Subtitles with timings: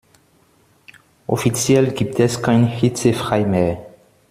[1.27, 3.85] Offiziell gibt es kein Hitzefrei mehr.